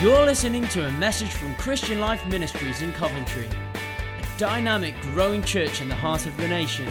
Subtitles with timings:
[0.00, 5.82] You're listening to a message from Christian Life Ministries in Coventry, a dynamic, growing church
[5.82, 6.88] in the heart of the nation.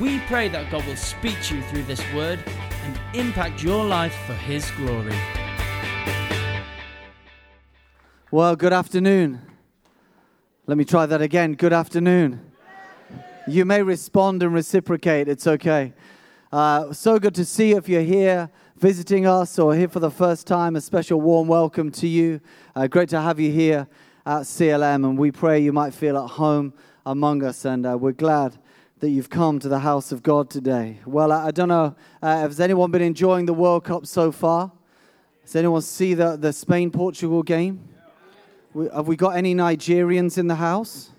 [0.00, 2.38] We pray that God will speak to you through this word
[2.82, 5.14] and impact your life for His glory.
[8.30, 9.42] Well, good afternoon.
[10.66, 11.56] Let me try that again.
[11.56, 12.52] Good afternoon.
[13.46, 15.92] You may respond and reciprocate, it's okay.
[16.50, 18.48] Uh, so good to see you if you're here
[18.78, 20.76] visiting us or here for the first time.
[20.76, 22.40] A special warm welcome to you.
[22.74, 23.88] Uh, great to have you here
[24.26, 26.74] at CLM, and we pray you might feel at home
[27.06, 27.64] among us.
[27.64, 28.58] And uh, we're glad
[29.00, 31.00] that you've come to the house of God today.
[31.06, 34.72] Well, I, I don't know, uh, has anyone been enjoying the World Cup so far?
[35.44, 37.88] Does anyone see the, the Spain Portugal game?
[38.74, 41.10] We, have we got any Nigerians in the house?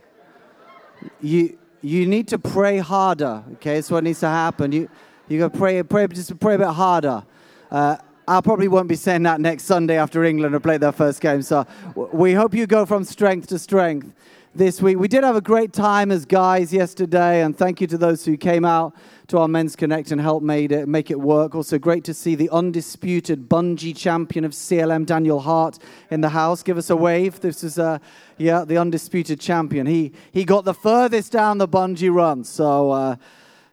[1.21, 3.75] You, you need to pray harder, okay?
[3.75, 4.71] That's what needs to happen.
[4.71, 4.89] You,
[5.27, 7.23] you got to pray, pray, just pray a bit harder.
[7.71, 11.21] Uh, I probably won't be saying that next Sunday after England have played their first
[11.21, 11.41] game.
[11.41, 11.65] So
[11.95, 14.13] we hope you go from strength to strength
[14.53, 14.97] this week.
[14.97, 18.35] We did have a great time as guys yesterday, and thank you to those who
[18.35, 18.93] came out
[19.27, 21.53] to our Men's Connect and helped made it, make it work.
[21.53, 25.77] Also, great to see the undisputed bungee champion of CLM, Daniel Hart,
[26.09, 26.63] in the house.
[26.63, 27.39] Give us a wave.
[27.39, 27.99] This is, uh,
[28.37, 29.85] yeah, the undisputed champion.
[29.85, 32.43] He, he got the furthest down the bungee run.
[32.43, 33.15] So, uh,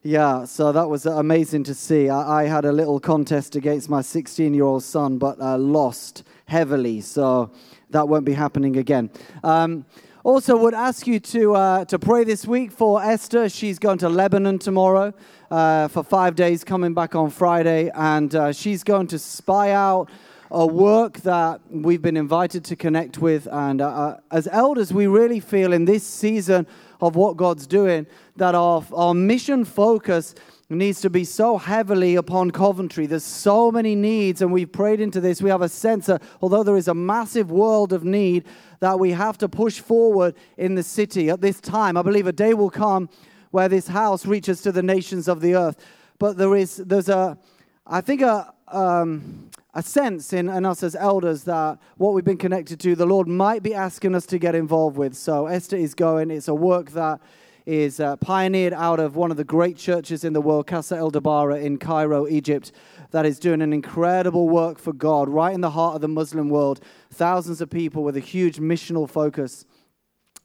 [0.06, 2.10] yeah, so that was amazing to see.
[2.10, 6.24] I, I had a little contest against my 16 year old son, but uh, lost
[6.44, 7.00] heavily.
[7.00, 7.50] So
[7.88, 9.08] that won't be happening again.
[9.42, 9.86] Um,
[10.22, 13.48] also, would ask you to, uh, to pray this week for Esther.
[13.48, 15.14] She's going to Lebanon tomorrow
[15.50, 20.10] uh, for five days, coming back on Friday, and uh, she's going to spy out
[20.50, 23.48] a work that we've been invited to connect with.
[23.50, 26.66] And uh, uh, as elders, we really feel in this season
[27.00, 30.34] of what God's doing that our, our mission focus
[30.70, 33.06] needs to be so heavily upon Coventry.
[33.06, 35.42] There's so many needs, and we've prayed into this.
[35.42, 38.44] We have a sense that although there is a massive world of need,
[38.80, 41.96] that we have to push forward in the city at this time.
[41.96, 43.08] I believe a day will come
[43.50, 45.76] where this house reaches to the nations of the earth.
[46.18, 47.38] But there is, there's a,
[47.86, 52.36] I think a, um, a sense in, in us as elders that what we've been
[52.36, 55.14] connected to, the Lord might be asking us to get involved with.
[55.14, 56.30] So Esther is going.
[56.30, 57.20] It's a work that
[57.66, 61.10] is uh, pioneered out of one of the great churches in the world, Kasr El
[61.10, 62.72] Dobara in Cairo, Egypt,
[63.10, 66.48] that is doing an incredible work for God right in the heart of the Muslim
[66.50, 66.80] world.
[67.10, 69.64] Thousands of people with a huge missional focus.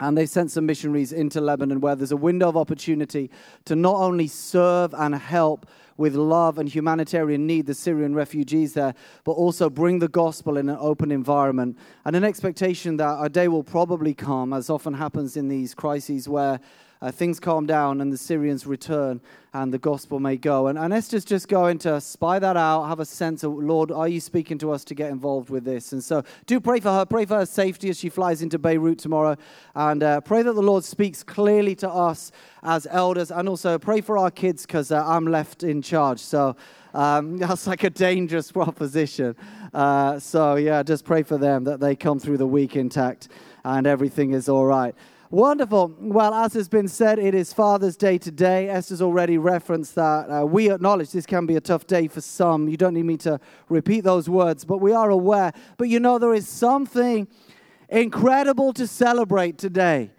[0.01, 3.29] And they sent some missionaries into Lebanon where there's a window of opportunity
[3.65, 5.65] to not only serve and help
[5.97, 8.93] with love and humanitarian need the Syrian refugees there,
[9.25, 13.49] but also bring the gospel in an open environment and an expectation that a day
[13.49, 16.61] will probably come, as often happens in these crises, where
[17.01, 19.21] uh, things calm down and the Syrians return
[19.53, 20.67] and the gospel may go.
[20.67, 24.07] And, and Esther's just going to spy that out, have a sense of, Lord, are
[24.07, 25.93] you speaking to us to get involved with this?
[25.93, 27.05] And so do pray for her.
[27.05, 29.37] Pray for her safety as she flies into Beirut tomorrow.
[29.75, 32.31] And uh, pray that the Lord speaks clearly to us
[32.63, 33.31] as elders.
[33.31, 36.19] And also pray for our kids because uh, I'm left in charge.
[36.19, 36.57] So
[36.93, 39.35] um, that's like a dangerous proposition.
[39.73, 43.29] Uh, so yeah, just pray for them that they come through the week intact
[43.63, 44.95] and everything is all right.
[45.31, 45.93] Wonderful.
[45.99, 48.67] Well, as has been said, it is Father's Day today.
[48.67, 50.27] Esther's already referenced that.
[50.27, 52.67] Uh, we acknowledge this can be a tough day for some.
[52.67, 55.53] You don't need me to repeat those words, but we are aware.
[55.77, 57.27] But you know, there is something
[57.89, 60.09] incredible to celebrate today,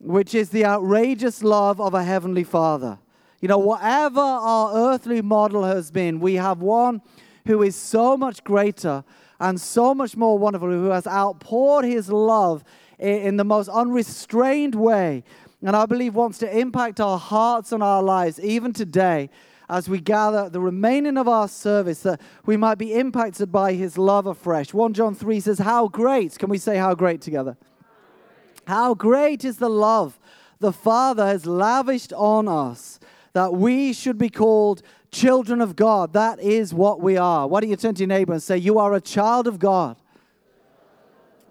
[0.00, 2.98] which is the outrageous love of a Heavenly Father.
[3.42, 7.02] You know, whatever our earthly model has been, we have one
[7.46, 9.04] who is so much greater
[9.40, 12.64] and so much more wonderful, who has outpoured his love
[12.98, 15.24] in the most unrestrained way.
[15.62, 19.30] And I believe wants to impact our hearts and our lives even today
[19.68, 23.96] as we gather the remaining of our service that we might be impacted by his
[23.96, 24.74] love afresh.
[24.74, 27.56] 1 John 3 says, How great, can we say how great together?
[28.66, 30.18] How great is the love
[30.60, 33.00] the Father has lavished on us
[33.32, 36.12] that we should be called children of God.
[36.12, 37.46] That is what we are.
[37.46, 39.96] Why don't you turn to your neighbor and say, You are a child of God?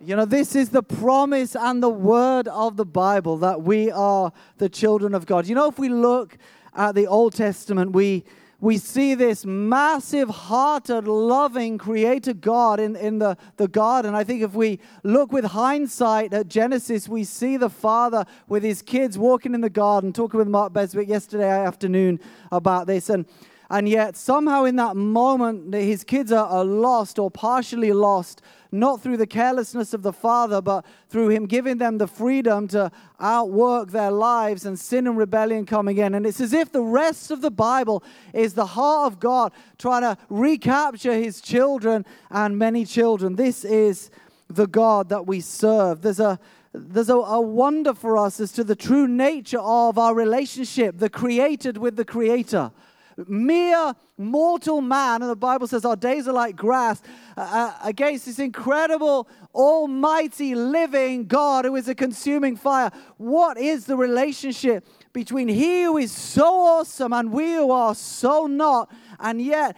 [0.05, 4.33] You know, this is the promise and the word of the Bible that we are
[4.57, 5.47] the children of God.
[5.47, 6.37] You know, if we look
[6.75, 8.25] at the Old Testament, we
[8.59, 14.15] we see this massive hearted, loving creator God in, in the, the garden.
[14.15, 18.81] I think if we look with hindsight at Genesis, we see the father with his
[18.81, 22.21] kids walking in the garden, talking with Mark Beswick yesterday afternoon
[22.53, 23.09] about this.
[23.09, 23.25] And
[23.73, 29.17] And yet, somehow, in that moment, his kids are, lost or partially lost, not through
[29.17, 34.11] the carelessness of the father, but through him giving them the freedom to outwork their
[34.11, 36.13] lives and sin and rebellion coming in.
[36.13, 40.03] And it's as if the rest of the Bible is the heart of God trying
[40.03, 43.37] to recapture his children and many children.
[43.37, 44.11] This is
[44.49, 46.03] the God that we serve.
[46.03, 46.39] There's a
[46.75, 51.09] there's a, a, wonder for us as to the true nature of our relationship, the
[51.09, 52.71] created with the creator.
[53.27, 57.01] Mere mortal man, and the Bible says our days are like grass,
[57.37, 62.91] uh, uh, against this incredible, almighty, living God who is a consuming fire.
[63.17, 68.47] What is the relationship between He who is so awesome and we who are so
[68.47, 68.91] not?
[69.19, 69.77] And yet,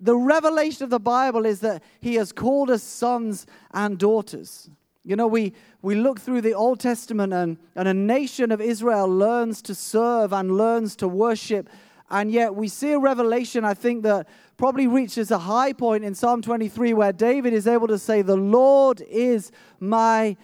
[0.00, 4.68] the revelation of the Bible is that He has called us sons and daughters.
[5.04, 9.08] You know, we, we look through the Old Testament and, and a nation of Israel
[9.08, 11.68] learns to serve and learns to worship.
[12.12, 14.28] And yet we see a revelation, I think, that
[14.58, 18.36] probably reaches a high point in Psalm 23 where David is able to say, The
[18.36, 19.50] Lord is
[19.80, 20.36] my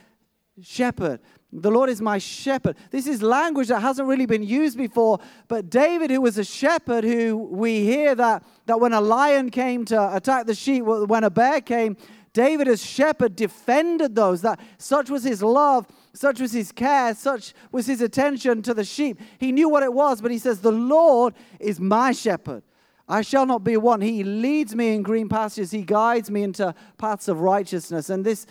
[0.62, 1.20] shepherd.
[1.52, 2.76] The Lord is my shepherd.
[2.90, 7.04] This is language that hasn't really been used before, but David, who was a shepherd,
[7.04, 11.30] who we hear that, that when a lion came to attack the sheep, when a
[11.30, 11.96] bear came,
[12.32, 14.42] David, as shepherd, defended those.
[14.42, 18.84] That such was his love, such was his care, such was his attention to the
[18.84, 19.20] sheep.
[19.38, 22.62] He knew what it was, but he says, The Lord is my shepherd.
[23.08, 24.02] I shall not be one.
[24.02, 25.70] He leads me in green pastures.
[25.70, 28.10] He guides me into paths of righteousness.
[28.10, 28.46] And this,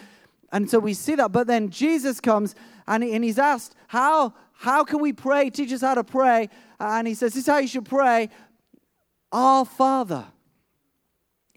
[0.51, 1.31] and so we see that.
[1.31, 2.56] But then Jesus comes
[2.88, 5.50] and, and he's asked, How how can we pray?
[5.51, 6.50] Teach us how to pray.
[6.79, 8.29] And he says, This is how you should pray.
[9.31, 10.25] Our Father.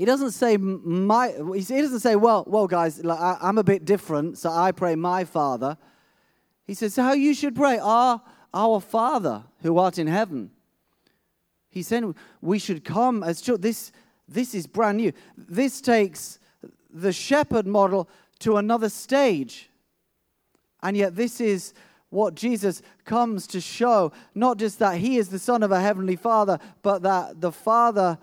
[0.00, 1.29] He doesn't say my.
[1.29, 4.94] He doesn't say, well, well, guys, like, I, am a bit different, so I pray
[4.94, 5.76] my Father.
[6.67, 8.23] He says, how you should pray, our
[8.55, 10.52] our Father who art in heaven.
[11.69, 13.61] He said we should come as children.
[13.61, 13.93] This
[14.26, 15.12] this is brand new.
[15.37, 16.38] This takes
[16.88, 18.08] the shepherd model
[18.38, 19.69] to another stage,
[20.82, 21.75] and yet this is
[22.08, 24.12] what Jesus comes to show.
[24.35, 28.17] Not just that He is the Son of a heavenly Father, but that the Father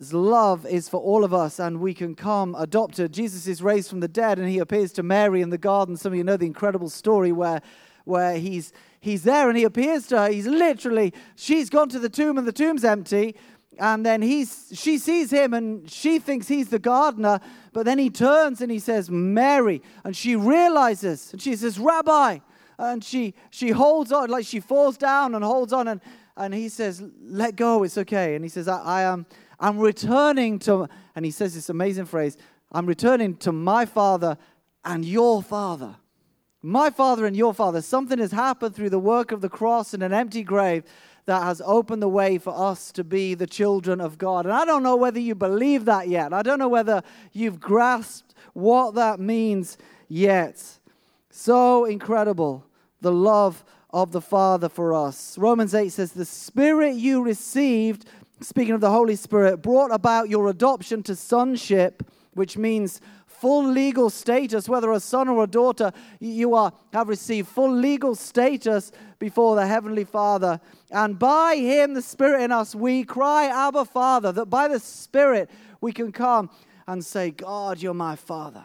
[0.00, 3.12] love is for all of us and we can come adopted.
[3.12, 5.96] Jesus is raised from the dead and he appears to Mary in the garden.
[5.96, 7.60] Some of you know the incredible story where,
[8.04, 10.28] where he's, he's there and he appears to her.
[10.30, 13.34] He's literally, she's gone to the tomb and the tomb's empty.
[13.80, 17.40] And then he's, she sees him and she thinks he's the gardener.
[17.72, 19.82] But then he turns and he says, Mary.
[20.04, 22.38] And she realizes and she says, Rabbi.
[22.78, 25.88] And she, she holds on, like she falls down and holds on.
[25.88, 26.00] And,
[26.36, 28.36] and he says, Let go, it's okay.
[28.36, 29.12] And he says, I, I am.
[29.12, 29.26] Um,
[29.60, 32.36] I'm returning to, and he says this amazing phrase
[32.70, 34.36] I'm returning to my father
[34.84, 35.96] and your father.
[36.60, 37.80] My father and your father.
[37.80, 40.84] Something has happened through the work of the cross and an empty grave
[41.26, 44.46] that has opened the way for us to be the children of God.
[44.46, 46.32] And I don't know whether you believe that yet.
[46.32, 47.02] I don't know whether
[47.32, 49.78] you've grasped what that means
[50.08, 50.78] yet.
[51.30, 52.64] So incredible,
[53.00, 55.38] the love of the Father for us.
[55.38, 58.06] Romans 8 says, The Spirit you received
[58.40, 62.02] speaking of the Holy Spirit, brought about your adoption to sonship,
[62.34, 67.48] which means full legal status, whether a son or a daughter, you are, have received
[67.48, 70.60] full legal status before the Heavenly Father.
[70.90, 75.50] And by Him, the Spirit in us, we cry, Abba, Father, that by the Spirit
[75.80, 76.50] we can come
[76.86, 78.64] and say, God, you're my Father.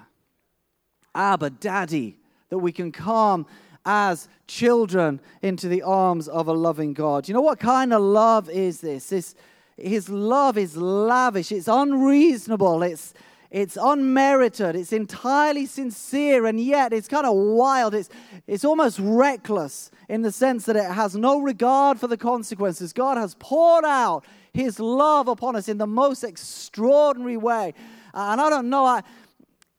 [1.13, 2.17] Abba, Daddy,
[2.49, 3.45] that we can come
[3.85, 7.27] as children into the arms of a loving God.
[7.27, 9.09] You know what kind of love is this?
[9.09, 9.35] This
[9.77, 13.13] his love is lavish, it's unreasonable, it's,
[13.49, 17.93] it's unmerited, it's entirely sincere, and yet it's kind of wild.
[17.93, 18.09] It's,
[18.47, 22.93] it's almost reckless in the sense that it has no regard for the consequences.
[22.93, 27.73] God has poured out his love upon us in the most extraordinary way.
[28.13, 29.01] And I don't know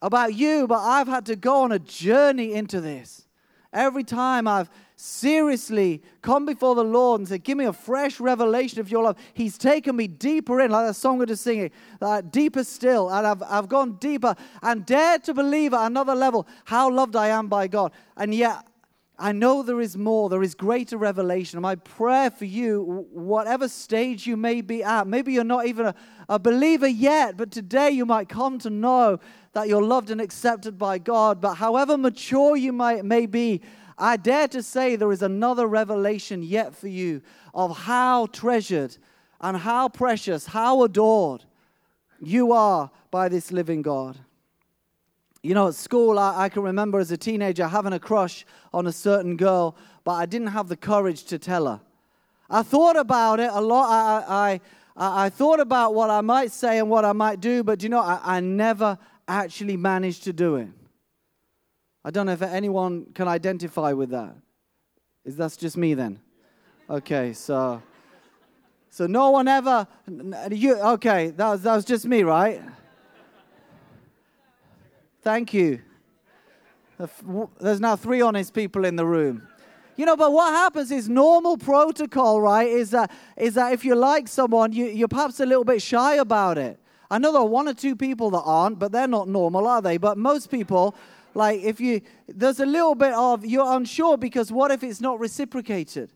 [0.02, 3.26] about you, but I've had to go on a journey into this.
[3.72, 4.70] Every time I've
[5.04, 9.18] seriously come before the Lord and say, Give me a fresh revelation of your love.
[9.34, 11.70] He's taken me deeper in, like that song we're just singing,
[12.00, 13.10] uh, deeper still.
[13.10, 17.28] And I've, I've gone deeper and dared to believe at another level how loved I
[17.28, 17.92] am by God.
[18.16, 18.66] And yet,
[19.18, 21.60] I know there is more, there is greater revelation.
[21.60, 25.94] My prayer for you, whatever stage you may be at, maybe you're not even a,
[26.30, 29.20] a believer yet, but today you might come to know
[29.52, 31.42] that you're loved and accepted by God.
[31.42, 33.60] But however mature you might, may be,
[33.96, 37.22] I dare to say there is another revelation yet for you
[37.54, 38.96] of how treasured
[39.40, 41.44] and how precious, how adored
[42.20, 44.18] you are by this living God.
[45.42, 48.86] You know, at school, I, I, can remember as a teenager having a crush on
[48.86, 51.80] a certain girl, but I didn't have the courage to tell her.
[52.48, 53.90] I thought about it a lot.
[53.90, 54.60] I,
[54.96, 57.90] I, I, thought about what I might say and what I might do, but you
[57.90, 58.96] know, I, I never
[59.28, 60.68] actually managed to do it.
[62.04, 64.36] I don't know if anyone can identify with that.
[65.24, 66.20] Is that just me then?
[66.88, 67.82] Okay, so
[68.90, 69.86] so no one ever
[70.50, 72.60] you okay, that was, that was just me, right?
[75.22, 75.80] Thank you.
[77.58, 79.48] There's now three honest people in the room.
[79.96, 82.68] You know, but what happens is normal protocol, right?
[82.68, 86.16] Is that is that if you like someone, you, you're perhaps a little bit shy
[86.16, 86.78] about it.
[87.10, 89.80] I know there are one or two people that aren't, but they're not normal, are
[89.80, 89.98] they?
[89.98, 90.94] But most people,
[91.34, 95.20] like if you there's a little bit of you're unsure because what if it's not
[95.20, 96.10] reciprocated?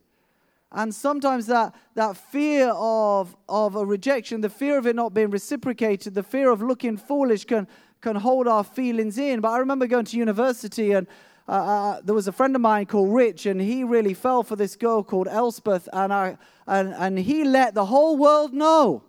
[0.70, 5.30] And sometimes that, that fear of, of a rejection, the fear of it not being
[5.30, 7.66] reciprocated, the fear of looking foolish can,
[8.02, 9.40] can hold our feelings in.
[9.40, 11.06] But I remember going to university and
[11.48, 14.54] uh, uh, there was a friend of mine called Rich, and he really fell for
[14.54, 19.02] this girl called Elspeth, and, I, and, and he let the whole world know.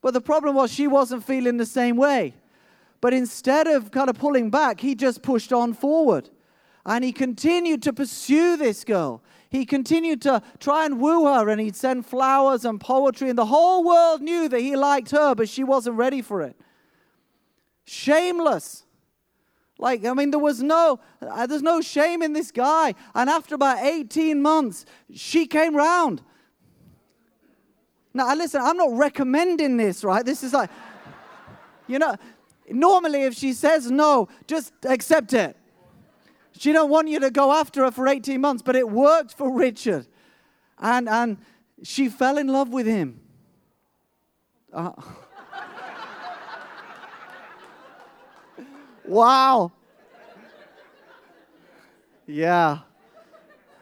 [0.00, 2.34] But the problem was she wasn't feeling the same way.
[3.02, 6.30] But instead of kind of pulling back, he just pushed on forward.
[6.86, 9.22] And he continued to pursue this girl.
[9.50, 13.46] He continued to try and woo her, and he'd send flowers and poetry, and the
[13.46, 16.56] whole world knew that he liked her, but she wasn't ready for it.
[17.84, 18.84] Shameless.
[19.78, 22.94] Like, I mean, there was no, uh, there's no shame in this guy.
[23.16, 26.22] And after about 18 months, she came round.
[28.14, 30.24] Now, listen, I'm not recommending this, right?
[30.24, 30.70] This is like,
[31.88, 32.14] you know,
[32.68, 35.56] normally if she says no, just accept it.
[36.58, 39.52] She don't want you to go after her for 18 months, but it worked for
[39.52, 40.06] Richard.
[40.78, 41.38] And, and
[41.82, 43.20] she fell in love with him.
[44.72, 44.92] Uh,
[49.04, 49.72] Wow.
[52.26, 52.78] Yeah,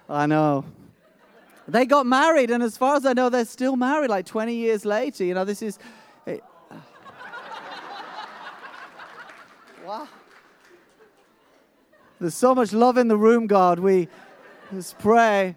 [0.08, 0.64] I know.
[1.68, 4.84] They got married, and as far as I know, they're still married like 20 years
[4.84, 5.22] later.
[5.22, 5.78] You know, this is.
[6.26, 6.42] It,
[9.84, 10.08] wow.
[12.20, 13.78] There's so much love in the room, God.
[13.78, 14.06] We
[14.70, 15.56] just pray.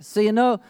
[0.00, 0.60] So, you know,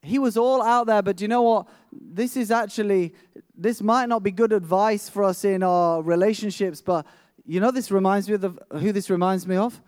[0.00, 1.68] he was all out there, but you know what?
[1.92, 3.14] This is actually
[3.54, 7.04] this might not be good advice for us in our relationships, but
[7.44, 9.82] you know, this reminds me of the, who this reminds me of.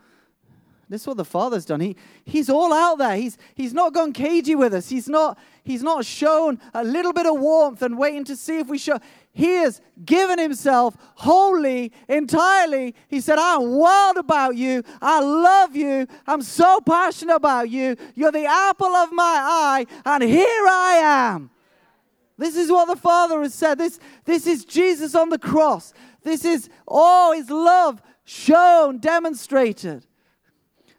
[0.93, 1.81] This is what the Father's done.
[1.81, 3.17] He, he's all out there.
[3.17, 4.91] He's, he's not gone cagey with us.
[4.91, 8.69] He's not, he's not shown a little bit of warmth and waiting to see if
[8.69, 9.01] we show.
[9.33, 12.95] He has given himself wholly, entirely.
[13.09, 14.83] He said, I'm wild about you.
[15.01, 16.07] I love you.
[16.27, 17.97] I'm so passionate about you.
[18.15, 21.01] You're the apple of my eye, and here I
[21.33, 21.49] am.
[22.37, 23.79] This is what the Father has said.
[23.79, 25.95] This, this is Jesus on the cross.
[26.23, 30.05] This is all his love shown, demonstrated.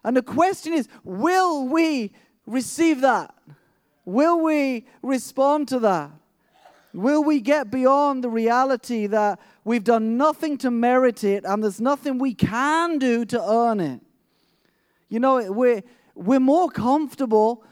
[0.04, 2.12] And the question is will we
[2.46, 3.34] receive that?
[4.06, 6.12] Will we respond to that?
[6.94, 11.82] Will we get beyond the reality that we've done nothing to merit it and there's
[11.82, 14.02] nothing we can do to earn it?
[15.10, 15.84] You know, we're,
[16.16, 17.64] we're more comfortable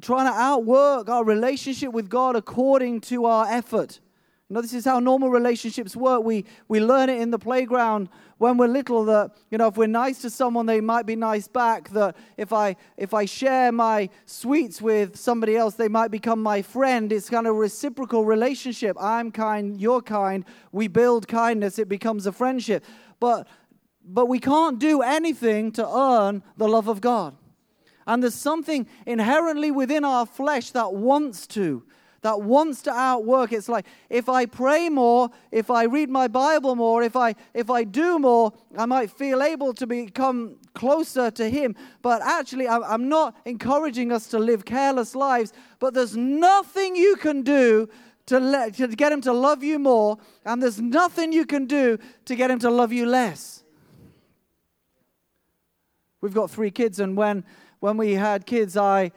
[0.00, 4.00] trying to outwork our relationship with God according to our effort.
[4.50, 6.24] You know, this is how normal relationships work.
[6.24, 9.86] We, we learn it in the playground when we're little that, you know, if we're
[9.86, 11.90] nice to someone, they might be nice back.
[11.90, 16.62] That if I, if I share my sweets with somebody else, they might become my
[16.62, 17.12] friend.
[17.12, 18.96] It's kind of a reciprocal relationship.
[18.98, 20.44] I'm kind, you're kind.
[20.72, 22.84] We build kindness, it becomes a friendship.
[23.20, 23.46] But,
[24.04, 27.36] but we can't do anything to earn the love of God.
[28.04, 31.84] And there's something inherently within our flesh that wants to,
[32.22, 33.52] that wants to outwork.
[33.52, 37.70] It's like if I pray more, if I read my Bible more, if I if
[37.70, 41.74] I do more, I might feel able to become closer to Him.
[42.02, 45.52] But actually, I'm not encouraging us to live careless lives.
[45.78, 47.88] But there's nothing you can do
[48.26, 51.98] to, let, to get Him to love you more, and there's nothing you can do
[52.26, 53.64] to get Him to love you less.
[56.20, 57.44] We've got three kids, and when
[57.80, 59.10] when we had kids, I,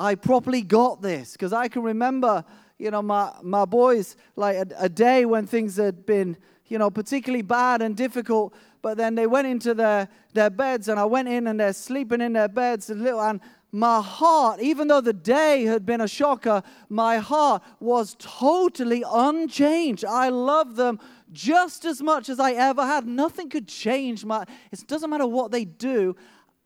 [0.00, 2.42] I properly got this because I can remember,
[2.78, 6.38] you know, my, my boys, like a, a day when things had been,
[6.68, 10.98] you know, particularly bad and difficult, but then they went into their, their beds and
[10.98, 13.42] I went in and they're sleeping in their beds little, and
[13.72, 20.06] my heart, even though the day had been a shocker, my heart was totally unchanged.
[20.06, 20.98] I love them
[21.30, 23.06] just as much as I ever had.
[23.06, 26.16] Nothing could change my, it doesn't matter what they do.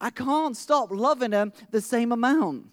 [0.00, 2.66] I can't stop loving them the same amount.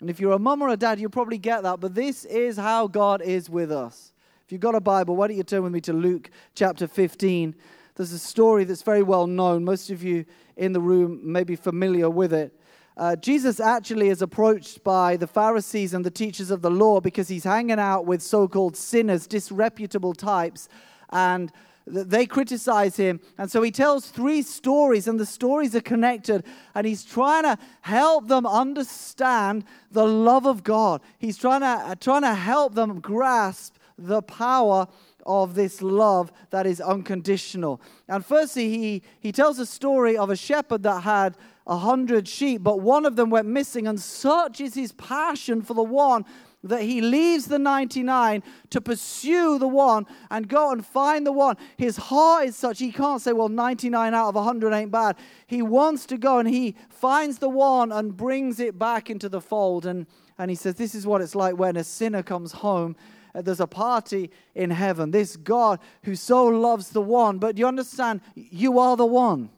[0.00, 1.80] And if you're a mum or a dad, you'll probably get that.
[1.80, 4.12] But this is how God is with us.
[4.44, 7.54] If you've got a Bible, why don't you turn with me to Luke chapter 15?
[7.96, 9.64] There's a story that's very well known.
[9.64, 10.26] Most of you
[10.56, 12.52] in the room may be familiar with it.
[12.96, 17.28] uh, Jesus actually is approached by the Pharisees and the teachers of the law because
[17.28, 20.68] he's hanging out with so called sinners, disreputable types,
[21.10, 21.52] and
[21.86, 23.20] they criticize him.
[23.38, 26.44] And so he tells three stories, and the stories are connected.
[26.74, 31.00] And he's trying to help them understand the love of God.
[31.18, 34.88] He's trying to, uh, trying to help them grasp the power
[35.24, 37.80] of this love that is unconditional.
[38.08, 42.62] And firstly, he, he tells a story of a shepherd that had a hundred sheep,
[42.62, 46.24] but one of them went missing, and such is his passion for the one
[46.66, 51.56] that he leaves the 99 to pursue the one and go and find the one.
[51.76, 55.16] His heart is such, he can't say, well, 99 out of 100 ain't bad.
[55.46, 59.40] He wants to go and he finds the one and brings it back into the
[59.40, 59.86] fold.
[59.86, 60.06] And,
[60.38, 62.96] and he says, This is what it's like when a sinner comes home.
[63.34, 65.10] Uh, there's a party in heaven.
[65.10, 67.38] This God who so loves the one.
[67.38, 69.50] But you understand, you are the one.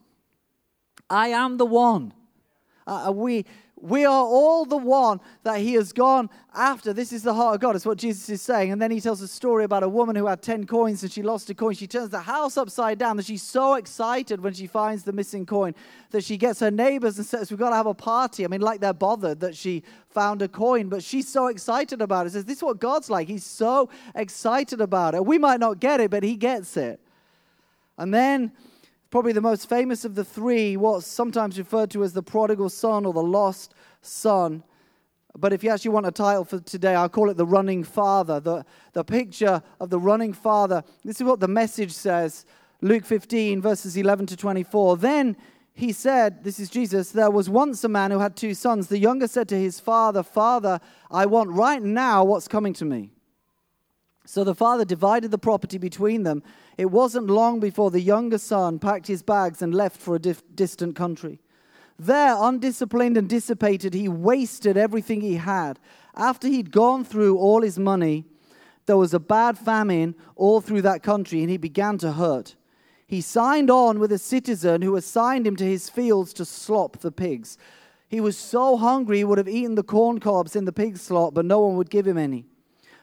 [1.08, 2.12] I am the one.
[2.86, 3.44] Uh, we,
[3.80, 6.92] we are all the one that he has gone after.
[6.92, 7.76] This is the heart of God.
[7.76, 8.72] It's what Jesus is saying.
[8.72, 11.22] And then he tells a story about a woman who had 10 coins and she
[11.22, 11.74] lost a coin.
[11.74, 15.46] She turns the house upside down and she's so excited when she finds the missing
[15.46, 15.74] coin
[16.10, 18.44] that she gets her neighbors and says, We've got to have a party.
[18.44, 22.26] I mean, like they're bothered that she found a coin, but she's so excited about
[22.26, 22.30] it.
[22.30, 23.28] Says, This is what God's like.
[23.28, 25.24] He's so excited about it.
[25.24, 27.00] We might not get it, but he gets it.
[27.96, 28.52] And then
[29.10, 33.06] probably the most famous of the three, what's sometimes referred to as the prodigal son
[33.06, 34.62] or the lost son.
[35.36, 38.40] But if you actually want a title for today, I'll call it the running father.
[38.40, 40.82] The, the picture of the running father.
[41.04, 42.44] This is what the message says
[42.80, 44.96] Luke 15, verses 11 to 24.
[44.98, 45.36] Then
[45.72, 48.88] he said, This is Jesus, there was once a man who had two sons.
[48.88, 53.12] The younger said to his father, Father, I want right now what's coming to me.
[54.28, 56.42] So the father divided the property between them.
[56.76, 60.42] It wasn't long before the younger son packed his bags and left for a dif-
[60.54, 61.40] distant country.
[61.98, 65.78] There, undisciplined and dissipated, he wasted everything he had.
[66.14, 68.26] After he'd gone through all his money,
[68.84, 72.54] there was a bad famine all through that country, and he began to hurt.
[73.06, 77.10] He signed on with a citizen who assigned him to his fields to slop the
[77.10, 77.56] pigs.
[78.08, 81.32] He was so hungry he would have eaten the corn cobs in the pig slop,
[81.32, 82.44] but no one would give him any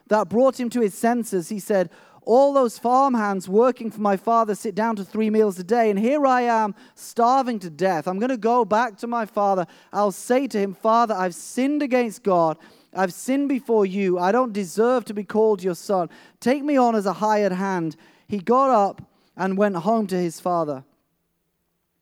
[0.08, 1.90] that brought him to his senses, he said,
[2.22, 5.98] All those farmhands working for my father sit down to three meals a day, and
[5.98, 8.06] here I am starving to death.
[8.06, 9.66] I'm going to go back to my father.
[9.92, 12.58] I'll say to him, Father, I've sinned against God.
[12.94, 14.18] I've sinned before you.
[14.18, 16.08] I don't deserve to be called your son.
[16.40, 17.96] Take me on as a hired hand.
[18.26, 19.02] He got up
[19.36, 20.84] and went home to his father.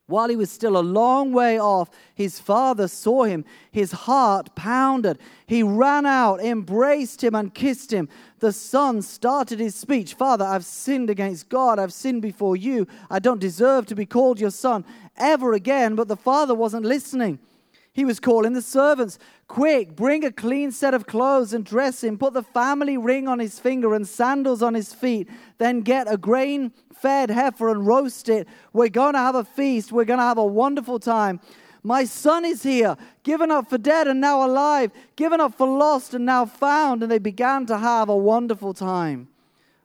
[0.06, 3.44] While he was still a long way off, his father saw him.
[3.70, 5.18] His heart pounded.
[5.46, 8.10] He ran out, embraced him, and kissed him.
[8.40, 11.78] The son started his speech Father, I've sinned against God.
[11.78, 12.86] I've sinned before you.
[13.10, 14.84] I don't deserve to be called your son
[15.16, 15.94] ever again.
[15.94, 17.38] But the father wasn't listening.
[17.94, 19.20] He was calling the servants.
[19.46, 22.18] Quick, bring a clean set of clothes and dress him.
[22.18, 25.28] Put the family ring on his finger and sandals on his feet.
[25.58, 28.48] Then get a grain fed heifer and roast it.
[28.72, 29.92] We're going to have a feast.
[29.92, 31.40] We're going to have a wonderful time.
[31.84, 36.14] My son is here, given up for dead and now alive, given up for lost
[36.14, 37.04] and now found.
[37.04, 39.28] And they began to have a wonderful time.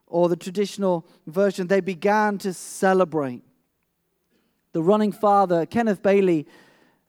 [0.08, 3.44] Or the traditional version, they began to celebrate.
[4.72, 6.48] The running father, Kenneth Bailey,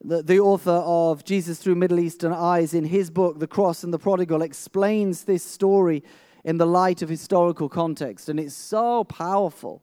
[0.03, 3.93] the, the author of Jesus Through Middle Eastern Eyes, in his book, The Cross and
[3.93, 6.03] the Prodigal, explains this story
[6.45, 8.29] in the light of historical context.
[8.29, 9.83] And it's so powerful.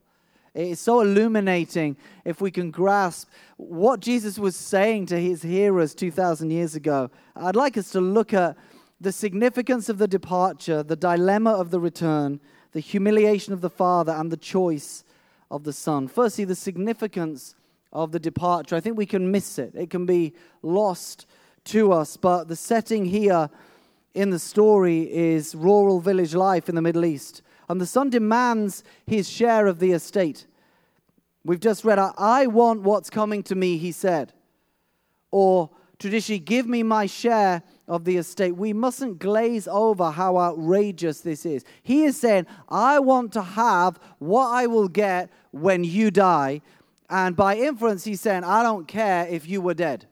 [0.55, 6.49] It's so illuminating if we can grasp what Jesus was saying to his hearers 2,000
[6.49, 7.11] years ago.
[7.35, 8.57] I'd like us to look at
[8.99, 12.39] the significance of the departure, the dilemma of the return,
[12.71, 15.03] the humiliation of the Father, and the choice
[15.51, 16.07] of the Son.
[16.07, 17.53] Firstly, the significance
[17.93, 18.75] of the departure.
[18.75, 21.25] I think we can miss it, it can be lost
[21.65, 22.17] to us.
[22.17, 23.49] But the setting here
[24.13, 27.41] in the story is rural village life in the Middle East.
[27.69, 30.47] And the son demands his share of the estate.
[31.43, 34.33] We've just read, I want what's coming to me, he said.
[35.31, 35.69] Or
[35.99, 38.55] traditionally, give me my share of the estate.
[38.55, 41.63] We mustn't glaze over how outrageous this is.
[41.83, 46.61] He is saying, I want to have what I will get when you die,
[47.09, 50.07] and by inference, he's saying, I don't care if you were dead.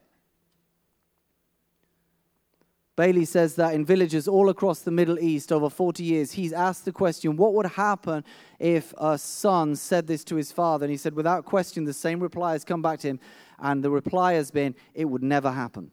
[2.96, 6.86] Bailey says that in villages all across the Middle East over 40 years, he's asked
[6.86, 8.24] the question, What would happen
[8.58, 10.86] if a son said this to his father?
[10.86, 13.20] And he said, Without question, the same reply has come back to him.
[13.60, 15.92] And the reply has been, It would never happen.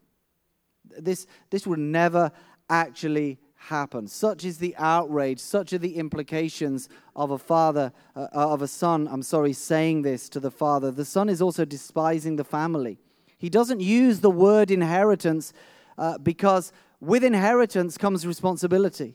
[0.96, 2.30] This, this would never
[2.70, 4.08] actually happen.
[4.08, 9.08] Such is the outrage, such are the implications of a father, uh, of a son,
[9.10, 10.90] I'm sorry, saying this to the father.
[10.90, 12.98] The son is also despising the family.
[13.38, 15.52] He doesn't use the word inheritance
[15.98, 19.14] uh, because with inheritance comes responsibility.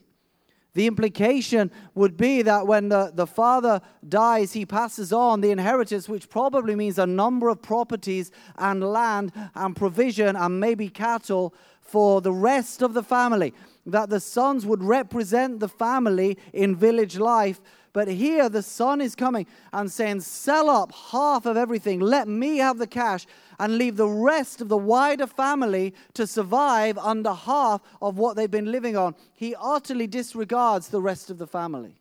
[0.73, 6.07] The implication would be that when the, the father dies, he passes on the inheritance,
[6.07, 12.21] which probably means a number of properties and land and provision and maybe cattle for
[12.21, 13.53] the rest of the family.
[13.87, 17.61] That the sons would represent the family in village life.
[17.93, 22.57] But here the son is coming and saying, Sell up half of everything, let me
[22.57, 23.25] have the cash,
[23.57, 28.51] and leave the rest of the wider family to survive under half of what they've
[28.51, 29.15] been living on.
[29.33, 31.95] He utterly disregards the rest of the family.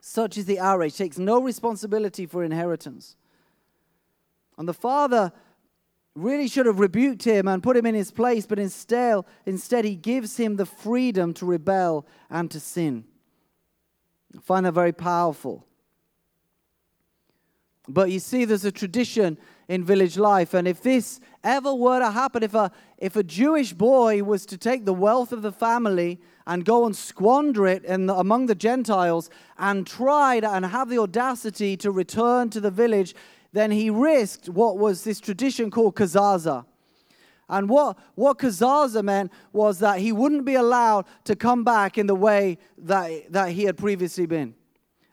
[0.00, 3.16] Such is the outrage, takes no responsibility for inheritance.
[4.58, 5.32] And the father
[6.14, 9.96] really should have rebuked him and put him in his place, but instead, instead he
[9.96, 13.04] gives him the freedom to rebel and to sin.
[14.36, 15.66] I find that very powerful.
[17.88, 19.36] But you see, there's a tradition
[19.68, 20.54] in village life.
[20.54, 24.56] And if this ever were to happen, if a, if a Jewish boy was to
[24.56, 28.54] take the wealth of the family and go and squander it in the, among the
[28.54, 33.14] Gentiles and tried and have the audacity to return to the village,
[33.54, 36.66] then he risked what was this tradition called kazaza.
[37.48, 42.06] And what, what kazaza meant was that he wouldn't be allowed to come back in
[42.06, 44.54] the way that, that he had previously been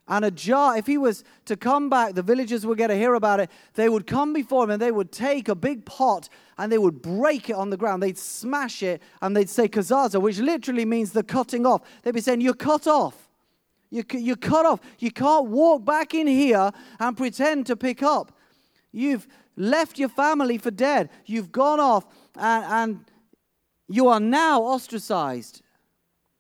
[0.08, 0.77] and a jar.
[0.77, 3.49] If he was to come back, the villagers would get to hear about it.
[3.75, 6.27] They would come before him and they would take a big pot
[6.58, 8.04] and they would break it on the ground.
[8.04, 11.82] They'd smash it and they'd say kazaza, which literally means the cutting off.
[12.04, 13.31] They'd be saying, You're cut off.
[13.91, 14.80] You, you're cut off.
[14.97, 18.32] You can't walk back in here and pretend to pick up.
[18.91, 19.27] You've
[19.58, 21.10] left your family for dead.
[21.25, 23.06] You've gone off and, and
[23.88, 25.62] you are now ostracized.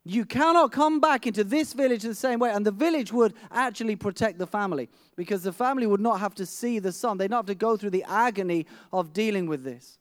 [0.03, 2.51] You cannot come back into this village the same way.
[2.51, 6.45] And the village would actually protect the family because the family would not have to
[6.45, 7.17] see the son.
[7.17, 9.99] They'd not have to go through the agony of dealing with this.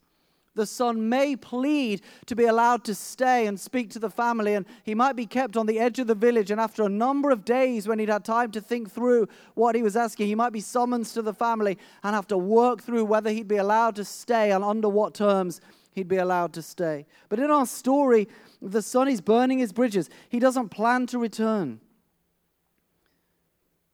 [0.54, 4.66] The son may plead to be allowed to stay and speak to the family, and
[4.82, 6.50] he might be kept on the edge of the village.
[6.50, 9.82] And after a number of days, when he'd had time to think through what he
[9.82, 13.30] was asking, he might be summoned to the family and have to work through whether
[13.30, 15.60] he'd be allowed to stay and under what terms
[15.92, 17.06] he'd be allowed to stay.
[17.28, 18.26] But in our story,
[18.60, 20.10] the son is burning his bridges.
[20.28, 21.80] He doesn't plan to return.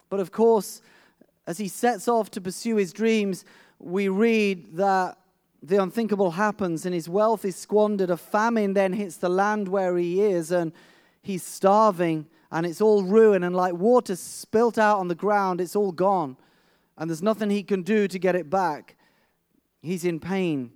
[0.08, 0.80] But of course,
[1.46, 3.44] as he sets off to pursue his dreams,
[3.78, 5.18] we read that
[5.62, 8.10] the unthinkable happens and his wealth is squandered.
[8.10, 10.72] A famine then hits the land where he is, and
[11.22, 13.42] he's starving, and it's all ruin.
[13.42, 16.36] And like water spilt out on the ground, it's all gone.
[16.96, 18.96] And there's nothing he can do to get it back.
[19.82, 20.72] He's in pain.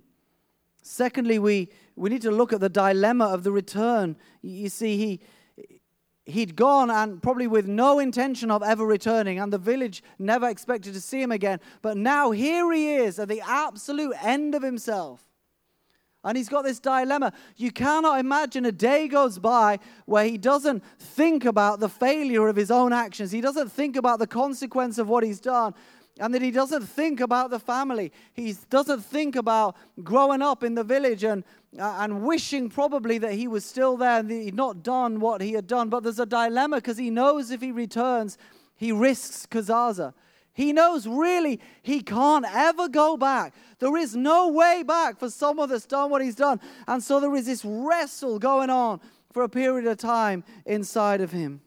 [0.81, 4.15] Secondly, we, we need to look at the dilemma of the return.
[4.41, 5.21] You see, he,
[6.25, 10.93] he'd gone and probably with no intention of ever returning, and the village never expected
[10.93, 11.59] to see him again.
[11.81, 15.23] But now here he is at the absolute end of himself.
[16.23, 17.33] And he's got this dilemma.
[17.57, 22.55] You cannot imagine a day goes by where he doesn't think about the failure of
[22.55, 23.31] his own actions.
[23.31, 25.73] He doesn't think about the consequence of what he's done
[26.19, 28.11] and that he doesn't think about the family.
[28.33, 31.43] He doesn't think about growing up in the village and,
[31.79, 35.53] uh, and wishing probably that he was still there and he'd not done what he
[35.53, 35.89] had done.
[35.89, 38.37] But there's a dilemma because he knows if he returns,
[38.75, 40.13] he risks Kazaza.
[40.53, 43.53] He knows really he can't ever go back.
[43.79, 46.59] There is no way back for someone that's done what he's done.
[46.87, 48.99] And so there is this wrestle going on
[49.31, 51.61] for a period of time inside of him.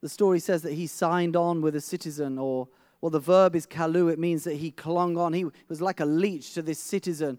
[0.00, 2.66] The story says that he signed on with a citizen, or,
[3.00, 4.10] well, the verb is kalu.
[4.10, 5.32] It means that he clung on.
[5.32, 7.38] He was like a leech to this citizen.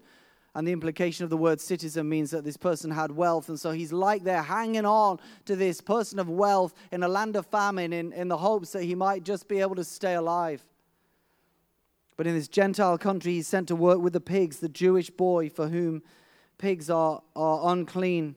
[0.54, 3.48] And the implication of the word citizen means that this person had wealth.
[3.48, 7.34] And so he's like there hanging on to this person of wealth in a land
[7.34, 10.62] of famine in, in the hopes that he might just be able to stay alive.
[12.16, 15.50] But in this Gentile country, he's sent to work with the pigs, the Jewish boy
[15.50, 16.02] for whom
[16.58, 18.36] pigs are, are unclean.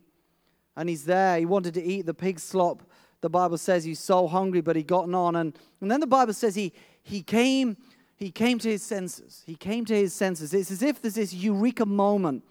[0.76, 1.38] And he's there.
[1.38, 2.82] He wanted to eat the pig slop
[3.22, 5.36] the Bible says he's so hungry, but he gotten on.
[5.36, 7.78] And, and then the Bible says he, he came
[8.18, 9.44] he came to his senses.
[9.46, 10.54] He came to his senses.
[10.54, 12.44] It's as if there's this eureka moment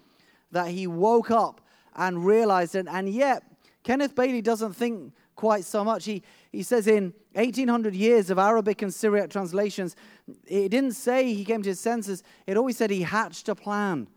[0.51, 1.61] that he woke up
[1.93, 2.87] and realized it.
[2.89, 3.43] And yet,
[3.83, 6.05] Kenneth Bailey doesn't think quite so much.
[6.05, 9.97] He, he says in 1800 years of Arabic and Syriac translations,
[10.45, 14.07] it didn't say he came to his senses, it always said he hatched a plan.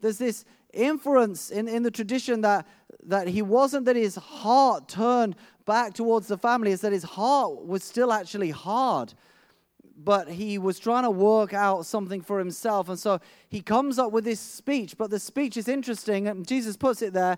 [0.00, 2.66] There's this inference in, in the tradition that,
[3.04, 7.66] that he wasn't that his heart turned back towards the family, it's that his heart
[7.66, 9.12] was still actually hard.
[10.02, 12.88] But he was trying to work out something for himself.
[12.88, 14.96] And so he comes up with this speech.
[14.96, 17.36] But the speech is interesting, and Jesus puts it there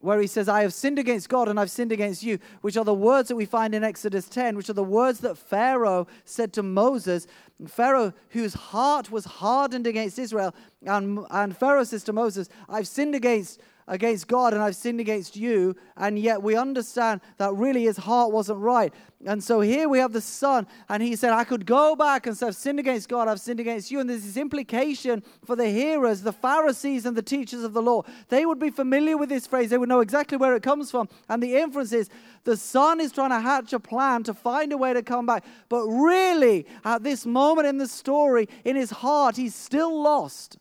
[0.00, 2.84] where he says, I have sinned against God and I've sinned against you, which are
[2.84, 6.54] the words that we find in Exodus 10, which are the words that Pharaoh said
[6.54, 7.26] to Moses.
[7.66, 10.54] Pharaoh, whose heart was hardened against Israel,
[10.86, 15.36] and, and Pharaoh says to Moses, I've sinned against against God and I've sinned against
[15.36, 15.76] you.
[15.96, 18.94] And yet we understand that really his heart wasn't right.
[19.26, 22.34] And so here we have the son, and he said, I could go back and
[22.34, 24.00] say, I've sinned against God, I've sinned against you.
[24.00, 28.04] And there's this implication for the hearers, the Pharisees and the teachers of the law.
[28.30, 31.06] They would be familiar with this phrase, they would know exactly where it comes from.
[31.28, 32.08] And the inference is
[32.44, 35.44] the son is trying to hatch a plan to find a way to come back.
[35.68, 40.56] But really, at this moment in the story, in his heart, he's still lost.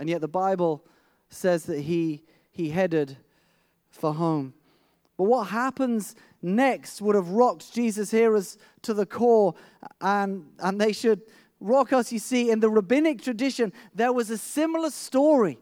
[0.00, 0.84] And yet the Bible
[1.34, 3.16] says that he, he headed
[3.90, 4.54] for home.
[5.16, 9.54] But what happens next would have rocked Jesus' hearers to the core,
[10.00, 11.22] and, and they should
[11.60, 12.12] rock us.
[12.12, 15.58] You see, in the rabbinic tradition, there was a similar story.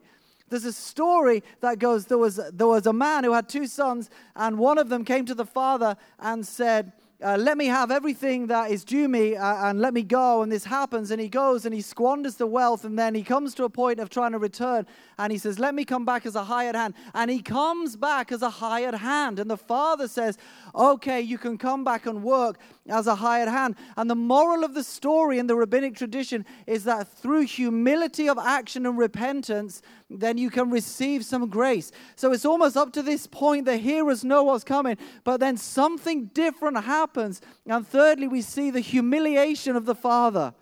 [0.48, 4.11] There's a story that goes there was, there was a man who had two sons,
[4.37, 8.48] and one of them came to the father and said, uh, let me have everything
[8.48, 10.42] that is due me uh, and let me go.
[10.42, 13.54] And this happens, and he goes and he squanders the wealth, and then he comes
[13.54, 14.87] to a point of trying to return,
[15.18, 16.94] and he says, Let me come back as a hired hand.
[17.14, 19.38] And he comes back as a hired hand.
[19.38, 20.38] And the father says,
[20.74, 23.76] Okay, you can come back and work as a hired hand.
[23.96, 28.38] And the moral of the story in the rabbinic tradition is that through humility of
[28.38, 31.92] action and repentance, then you can receive some grace.
[32.16, 36.26] So it's almost up to this point the hearers know what's coming, but then something
[36.26, 37.40] different happens.
[37.66, 40.54] And thirdly, we see the humiliation of the Father.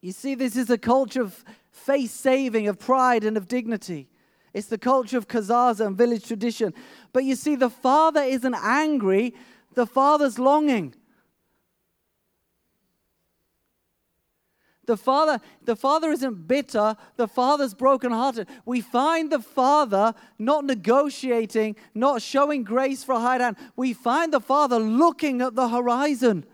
[0.00, 4.08] You see, this is a culture of face saving, of pride, and of dignity.
[4.54, 6.72] It's the culture of kazaza and village tradition.
[7.12, 9.34] But you see, the Father isn't angry,
[9.74, 10.94] the Father's longing.
[14.88, 18.48] The father, the father isn't bitter, the father's brokenhearted.
[18.64, 23.58] We find the father not negotiating, not showing grace for a high hand.
[23.76, 26.46] We find the father looking at the horizon.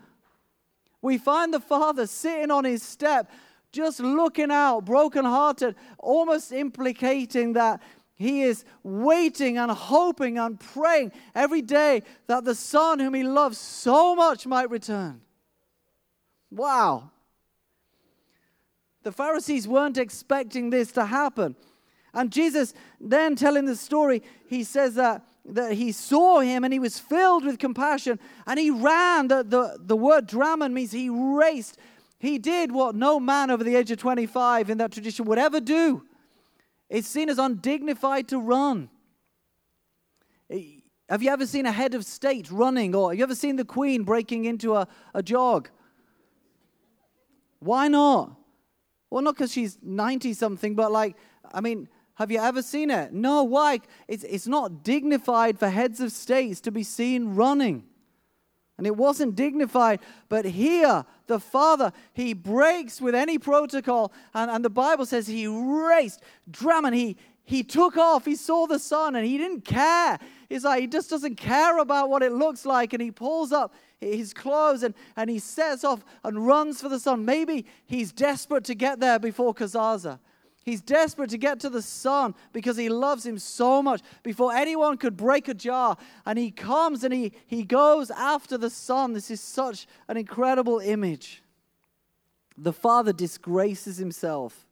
[1.01, 3.31] We find the father sitting on his step,
[3.71, 7.81] just looking out, brokenhearted, almost implicating that
[8.15, 13.57] he is waiting and hoping and praying every day that the son whom he loves
[13.57, 15.21] so much might return.
[16.49, 17.11] Wow.
[19.03, 21.55] The Pharisees weren't expecting this to happen.
[22.13, 26.79] And Jesus, then telling the story, he says that, that he saw him and he
[26.79, 29.27] was filled with compassion and he ran.
[29.27, 31.77] The, the, the word draman means he raced.
[32.17, 35.59] He did what no man over the age of 25 in that tradition would ever
[35.59, 36.05] do.
[36.89, 38.89] It's seen as undignified to run.
[40.49, 43.55] Eh, have you ever seen a head of state running, or have you ever seen
[43.55, 45.69] the queen breaking into a, a jog?
[47.59, 48.35] Why not?
[49.09, 51.15] Well, not because she's 90 something, but like,
[51.53, 53.13] I mean, have you ever seen it?
[53.13, 53.81] No, why?
[54.07, 57.85] It's, it's not dignified for heads of states to be seen running.
[58.77, 64.11] And it wasn't dignified, but here, the Father, he breaks with any protocol.
[64.33, 68.25] And, and the Bible says he raced, drum, and he, he took off.
[68.25, 70.19] He saw the son and he didn't care.
[70.49, 72.91] He's like, he just doesn't care about what it looks like.
[72.91, 76.99] And he pulls up his clothes and, and he sets off and runs for the
[76.99, 77.23] son.
[77.23, 80.19] Maybe he's desperate to get there before Kazaza.
[80.65, 84.97] He's desperate to get to the son because he loves him so much before anyone
[84.97, 85.95] could break a jar.
[86.25, 89.13] And he comes and he, he goes after the son.
[89.13, 91.43] This is such an incredible image.
[92.57, 94.65] The father disgraces himself.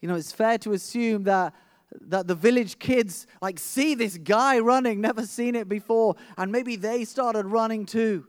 [0.00, 1.54] You know, it's fair to assume that
[2.00, 6.76] that the village kids like see this guy running, never seen it before, and maybe
[6.76, 8.26] they started running too.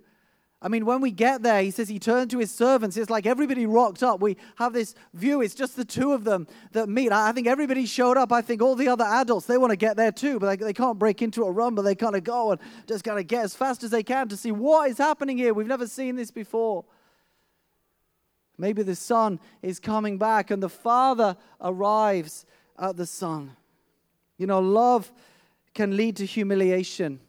[0.64, 2.96] I mean, when we get there, he says he turned to his servants.
[2.96, 4.22] It's like everybody rocked up.
[4.22, 5.42] We have this view.
[5.42, 7.12] It's just the two of them that meet.
[7.12, 8.32] I think everybody showed up.
[8.32, 10.74] I think all the other adults, they want to get there too, but they, they
[10.74, 13.44] can't break into a run, but they kind of go and just kind of get
[13.44, 15.54] as fast as they can to see what is happening here.
[15.54, 16.86] We've never seen this before.
[18.58, 22.46] Maybe the son is coming back and the father arrives
[22.80, 23.52] at the son.
[24.38, 25.12] You know, love
[25.74, 27.20] can lead to humiliation.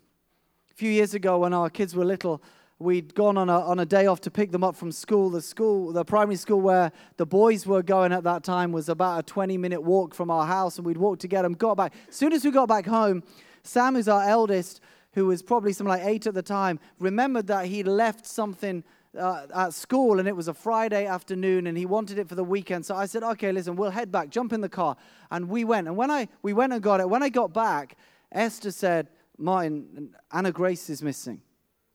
[0.71, 2.41] A few years ago, when our kids were little,
[2.79, 5.31] we'd gone on a, on a day off to pick them up from school.
[5.31, 9.21] The school, the primary school where the boys were going at that time was about
[9.21, 11.95] a 20 minute walk from our house, and we'd walk to get them, got back.
[12.09, 13.23] As soon as we got back home,
[13.63, 14.81] Sam, who's our eldest,
[15.13, 18.83] who was probably something like eight at the time, remembered that he'd left something
[19.17, 22.45] uh, at school and it was a Friday afternoon and he wanted it for the
[22.45, 22.85] weekend.
[22.85, 24.97] So I said, okay, listen, we'll head back, jump in the car.
[25.31, 25.87] And we went.
[25.87, 27.97] And when I, we went and got it, when I got back,
[28.33, 29.09] Esther said,
[29.39, 31.41] Martin, Anna Grace is missing.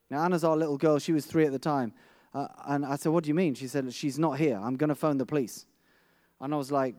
[0.09, 0.99] Now, Anna's our little girl.
[0.99, 1.93] She was three at the time.
[2.33, 3.55] Uh, and I said, what do you mean?
[3.55, 4.59] She said, she's not here.
[4.61, 5.65] I'm going to phone the police.
[6.41, 6.95] And I was like,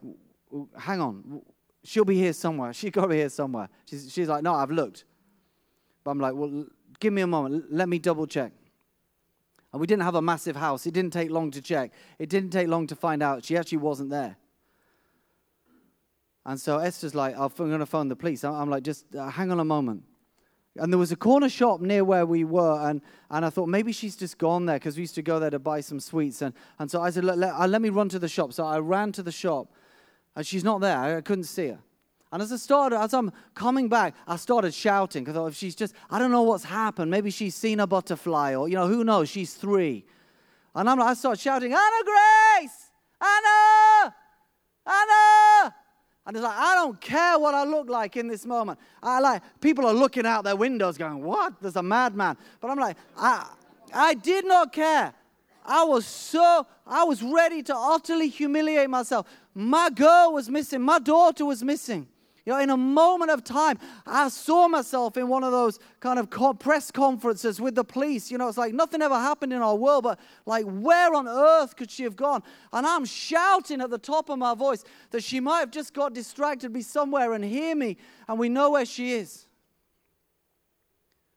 [0.77, 1.41] hang on.
[1.83, 2.73] she'll be here somewhere.
[2.81, 3.69] She's got to be here somewhere.
[3.89, 5.05] She's, she's like, no, I've looked.
[6.03, 6.65] But I'm like, well,
[6.99, 7.65] give me a moment.
[7.71, 8.51] Let me double check.
[9.71, 10.85] And we didn't have a massive house.
[10.85, 11.91] It didn't take long to check.
[12.19, 14.35] It didn't take long to find out she actually wasn't there.
[16.45, 18.43] And so Esther's like, I'm going to phone the police.
[18.43, 20.03] I'm like, just uh, hang on a moment.
[20.77, 23.91] And there was a corner shop near where we were, and, and I thought maybe
[23.91, 26.41] she's just gone there because we used to go there to buy some sweets.
[26.41, 28.53] And, and so I said, let, let, uh, let me run to the shop.
[28.53, 29.67] So I ran to the shop,
[30.35, 31.17] and she's not there.
[31.17, 31.79] I couldn't see her.
[32.31, 35.93] And as I started, as I'm coming back, I started shouting because if she's just,
[36.09, 37.11] I don't know what's happened.
[37.11, 39.27] Maybe she's seen a butterfly, or you know, who knows?
[39.27, 40.05] She's three.
[40.73, 44.15] And I'm, I start shouting, Anna Grace, Anna,
[44.87, 45.75] Anna.
[46.25, 48.79] And it's like, I don't care what I look like in this moment.
[49.01, 51.59] I like, people are looking out their windows going, What?
[51.61, 52.37] There's a madman.
[52.59, 53.47] But I'm like, I,
[53.93, 55.13] I did not care.
[55.65, 59.27] I was so, I was ready to utterly humiliate myself.
[59.53, 62.07] My girl was missing, my daughter was missing.
[62.45, 66.17] You know, in a moment of time, I saw myself in one of those kind
[66.17, 68.31] of press conferences with the police.
[68.31, 71.75] You know, it's like nothing ever happened in our world, but like, where on earth
[71.75, 72.41] could she have gone?
[72.73, 76.15] And I'm shouting at the top of my voice that she might have just got
[76.15, 79.45] distracted, be somewhere and hear me, and we know where she is.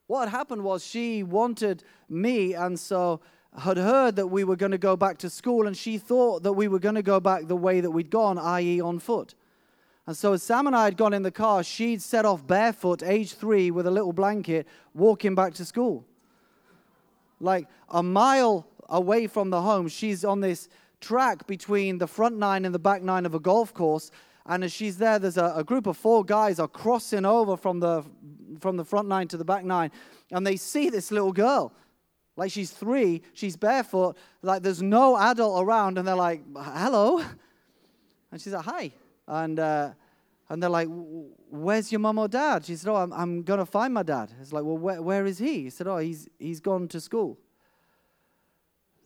[0.07, 3.21] What had happened was she wanted me, and so
[3.59, 6.55] had heard that we were going to go back to school, and she thought that
[6.55, 9.35] we were going to go back the way that we'd gone, i.e., on foot.
[10.07, 13.03] And so, as Sam and I had gone in the car, she'd set off barefoot,
[13.03, 16.05] age three, with a little blanket, walking back to school.
[17.41, 20.69] Like a mile away from the home, she's on this
[21.01, 24.11] track between the front nine and the back nine of a golf course.
[24.47, 27.81] And as she's there, there's a, a group of four guys are crossing over from
[27.81, 28.05] the,
[28.61, 29.91] from the front nine to the back nine.
[30.31, 31.73] And they see this little girl.
[32.37, 35.97] Like she's three, she's barefoot, like there's no adult around.
[35.97, 37.25] And they're like, hello.
[38.33, 38.91] And she's like, hi.
[39.27, 39.91] And, uh,
[40.49, 40.89] and they're like,
[41.51, 42.65] where's your mom or dad?
[42.65, 44.33] She said, oh, I'm, I'm going to find my dad.
[44.41, 45.63] It's like, well, where, where is he?
[45.63, 47.39] He said, oh, he's, he's gone to school.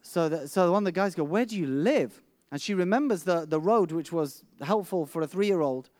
[0.02, 2.22] So, the, so one of the guys go, where do you live?
[2.50, 5.90] And she remembers the, the road, which was helpful for a three-year-old.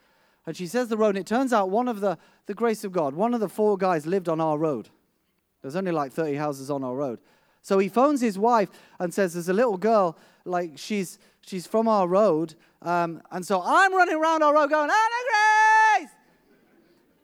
[0.45, 2.91] And she says the road, and it turns out one of the, the grace of
[2.91, 4.89] God, one of the four guys lived on our road.
[5.61, 7.19] There's only like 30 houses on our road.
[7.61, 11.87] So he phones his wife and says, There's a little girl, like she's she's from
[11.87, 12.55] our road.
[12.81, 16.11] Um, and so I'm running around our road going, Anna Grace!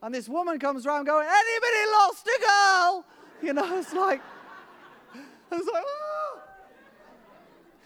[0.02, 3.06] And this woman comes around going, Anybody lost a girl?
[3.42, 4.22] You know, it's like,
[5.52, 6.40] it's like, oh.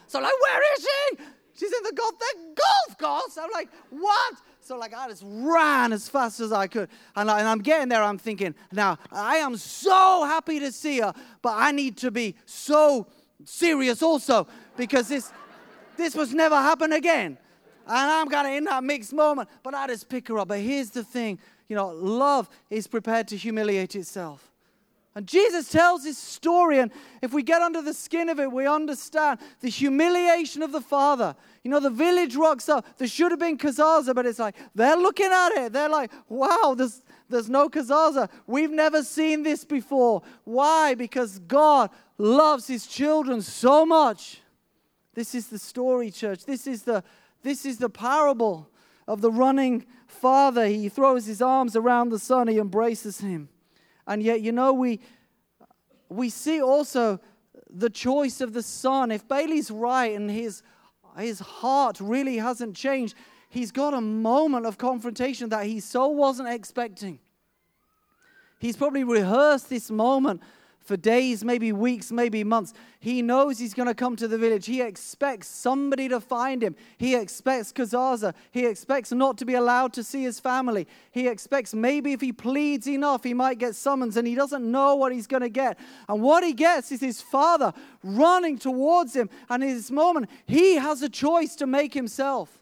[0.08, 1.24] So like, where is she?
[1.54, 3.38] She's in the golf, the golf course.
[3.38, 4.36] I'm like, what?
[4.62, 6.90] So like I just ran as fast as I could.
[7.16, 11.00] And, I, and I'm getting there, I'm thinking, now I am so happy to see
[11.00, 13.08] her, but I need to be so
[13.46, 15.32] serious also because this
[15.98, 17.38] this was never happen again.
[17.90, 20.50] And I'm kind of in that mixed moment, but I just pick her up.
[20.50, 24.52] But here's the thing you know, love is prepared to humiliate itself.
[25.16, 28.68] And Jesus tells this story, and if we get under the skin of it, we
[28.68, 31.36] understand the humiliation of the Father.
[31.64, 32.86] You know, the village rocks up.
[32.98, 35.74] There should have been kazaza, but it's like they're looking at it.
[35.74, 38.30] They're like, wow, there's, there's no kazaza.
[38.46, 40.22] We've never seen this before.
[40.44, 40.94] Why?
[40.94, 44.42] Because God loves his children so much.
[45.16, 46.46] This is the story, church.
[46.46, 47.04] This is the,
[47.44, 48.70] this is the parable
[49.08, 50.68] of the running father.
[50.68, 53.50] He throws his arms around the son, he embraces him.
[54.06, 55.00] And yet, you know, we,
[56.10, 57.20] we see also
[57.70, 59.12] the choice of the son.
[59.12, 60.64] If Bailey's right and his,
[61.18, 63.16] his heart really hasn't changed,
[63.50, 67.20] he's got a moment of confrontation that he so wasn't expecting.
[68.60, 70.42] He's probably rehearsed this moment
[70.90, 72.74] for days, maybe weeks, maybe months.
[73.00, 74.66] He knows he's going to come to the village.
[74.66, 76.76] He expects somebody to find him.
[76.98, 78.34] He expects Kazaza.
[78.50, 80.88] He expects not to be allowed to see his family.
[81.12, 84.96] He expects maybe if he pleads enough, he might get summons, and he doesn't know
[84.96, 85.78] what he's going to get.
[86.08, 87.72] And what he gets is his father
[88.04, 89.30] running towards him.
[89.48, 92.60] And in this moment, he has a choice to make himself.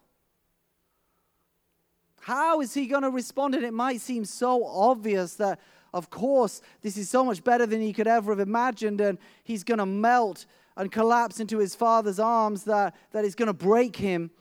[2.19, 3.55] How is he going to respond?
[3.55, 5.61] And it might seem so obvious that
[5.93, 9.63] of course, this is so much better than he could ever have imagined, and he's
[9.63, 10.45] going to melt
[10.75, 14.31] and collapse into his father's arms that, that is going to break him.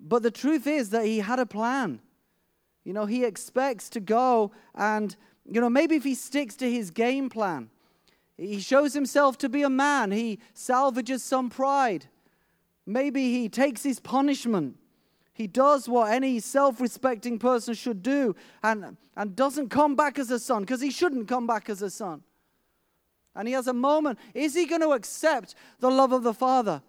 [0.00, 2.00] But the truth is that he had a plan.
[2.84, 6.90] You know, he expects to go and, you know, maybe if he sticks to his
[6.90, 7.68] game plan,
[8.38, 12.06] he shows himself to be a man, he salvages some pride.
[12.86, 14.78] Maybe he takes his punishment
[15.40, 20.30] he does what any self respecting person should do and, and doesn't come back as
[20.30, 22.22] a son because he shouldn't come back as a son.
[23.34, 24.18] And he has a moment.
[24.34, 26.82] Is he going to accept the love of the Father?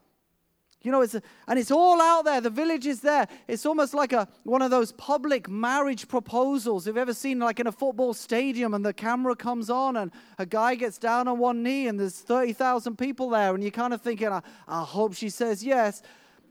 [0.81, 2.41] You know, it's a, and it's all out there.
[2.41, 3.25] The village is there.
[3.47, 6.87] It's almost like a one of those public marriage proposals.
[6.87, 10.45] You've ever seen like in a football stadium and the camera comes on and a
[10.45, 14.01] guy gets down on one knee and there's 30,000 people there and you're kind of
[14.01, 16.01] thinking, I, I hope she says yes.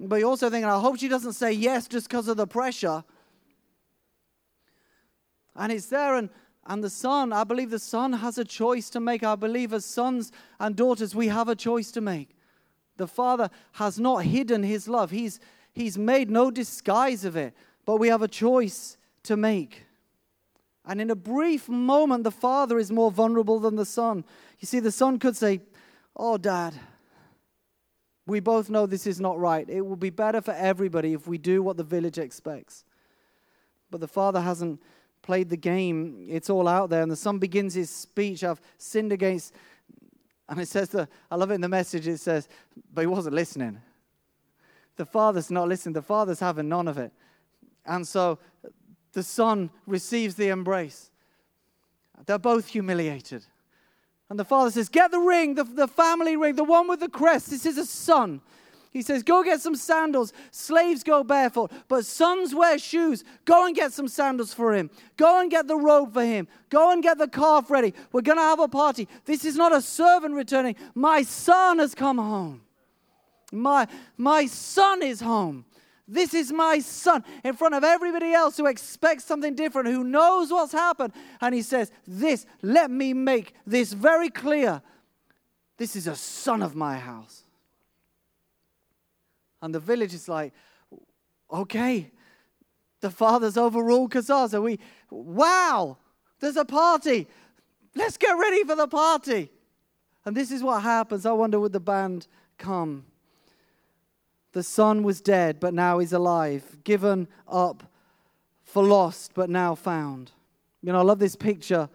[0.00, 3.04] But you're also thinking, I hope she doesn't say yes just because of the pressure.
[5.54, 6.30] And it's there and
[6.66, 9.24] and the son, I believe the son has a choice to make.
[9.24, 12.36] I believe as sons and daughters, we have a choice to make.
[12.96, 15.40] The Father has not hidden his love, he's,
[15.72, 17.54] he's made no disguise of it,
[17.86, 19.84] but we have a choice to make.
[20.84, 24.24] And in a brief moment, the Father is more vulnerable than the Son.
[24.58, 25.60] You see, the Son could say,
[26.16, 26.74] Oh, Dad,
[28.30, 29.68] we both know this is not right.
[29.68, 32.84] It will be better for everybody if we do what the village expects.
[33.90, 34.80] But the Father hasn't
[35.22, 36.26] played the game.
[36.28, 37.02] It's all out there.
[37.02, 39.54] And the Son begins his speech I've sinned against
[40.50, 42.48] and it says that, I love it in the message, it says,
[42.92, 43.80] but he wasn't listening.
[44.96, 47.12] The father's not listening, the father's having none of it.
[47.86, 48.40] And so
[49.12, 51.12] the son receives the embrace.
[52.26, 53.46] They're both humiliated.
[54.30, 57.08] And the father says, Get the ring, the, the family ring, the one with the
[57.08, 57.50] crest.
[57.50, 58.40] This is a son.
[58.92, 60.32] He says, Go get some sandals.
[60.52, 63.24] Slaves go barefoot, but sons wear shoes.
[63.44, 64.88] Go and get some sandals for him.
[65.16, 66.46] Go and get the robe for him.
[66.70, 67.92] Go and get the calf ready.
[68.12, 69.08] We're going to have a party.
[69.24, 70.76] This is not a servant returning.
[70.94, 72.62] My son has come home.
[73.52, 75.64] My, my son is home.
[76.10, 80.50] This is my son in front of everybody else who expects something different, who knows
[80.50, 81.12] what's happened.
[81.40, 84.82] And he says, This, let me make this very clear.
[85.76, 87.44] This is a son of my house.
[89.62, 90.52] And the village is like,
[91.52, 92.10] okay,
[93.00, 94.62] the father's overruled Kazaza.
[94.62, 94.78] We,
[95.10, 95.96] wow,
[96.40, 97.28] there's a party.
[97.94, 99.50] Let's get ready for the party.
[100.24, 101.24] And this is what happens.
[101.24, 102.26] I wonder would the band
[102.58, 103.06] come?
[104.52, 107.84] The son was dead, but now he's alive, given up
[108.64, 110.32] for lost, but now found.
[110.82, 111.88] You know, I love this picture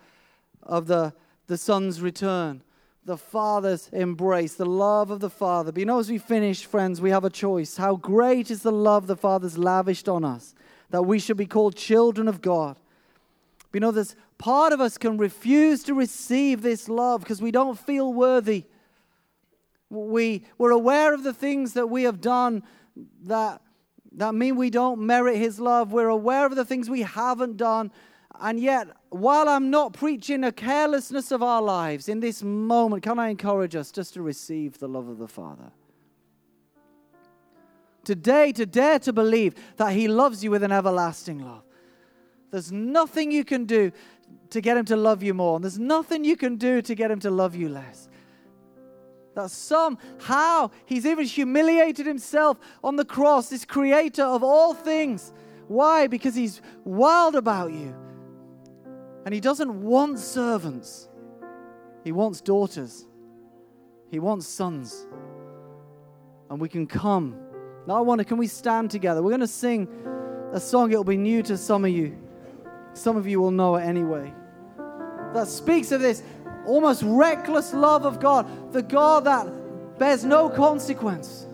[0.63, 1.13] of the,
[1.47, 2.61] the son's return
[3.05, 5.71] the Father's embrace, the love of the Father.
[5.71, 7.77] But you know, as we finish, friends, we have a choice.
[7.77, 10.55] How great is the love the Father's lavished on us
[10.89, 12.77] that we should be called children of God.
[13.71, 17.51] But you know, there's part of us can refuse to receive this love because we
[17.51, 18.65] don't feel worthy.
[19.95, 22.63] We, we're aware of the things that we have done
[23.23, 23.61] that,
[24.13, 25.91] that mean we don't merit His love.
[25.91, 27.91] We're aware of the things we haven't done
[28.41, 33.19] and yet, while I'm not preaching a carelessness of our lives, in this moment, can
[33.19, 35.71] I encourage us just to receive the love of the Father?
[38.03, 41.63] Today, to dare to believe that He loves you with an everlasting love.
[42.51, 43.91] There's nothing you can do
[44.51, 47.09] to get Him to love you more, and there's nothing you can do to get
[47.09, 48.09] Him to love you less.
[49.35, 55.31] That somehow He's even humiliated Himself on the cross, this creator of all things.
[55.67, 56.07] Why?
[56.07, 57.95] Because He's wild about you.
[59.25, 61.09] And he doesn't want servants,
[62.03, 63.07] he wants daughters,
[64.11, 65.07] he wants sons.
[66.51, 67.35] And we can come.
[67.87, 69.23] Now, I wonder, can we stand together?
[69.23, 69.87] We're going to sing
[70.53, 72.15] a song, it'll be new to some of you.
[72.93, 74.31] Some of you will know it anyway.
[75.33, 76.21] That speaks of this
[76.67, 79.47] almost reckless love of God, the God that
[79.97, 81.45] bears no consequence.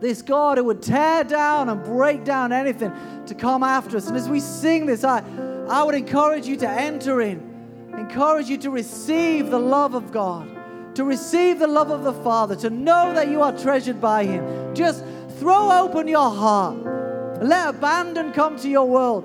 [0.00, 2.92] This God who would tear down and break down anything
[3.26, 4.08] to come after us.
[4.08, 5.22] And as we sing this, I,
[5.68, 10.96] I would encourage you to enter in, encourage you to receive the love of God,
[10.96, 14.74] to receive the love of the Father, to know that you are treasured by Him.
[14.74, 15.04] Just
[15.38, 16.78] throw open your heart.
[17.40, 19.24] Let abandon come to your world.